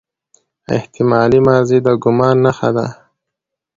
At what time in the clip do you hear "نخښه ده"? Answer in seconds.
2.45-2.87